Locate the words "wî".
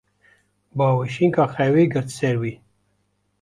2.41-2.53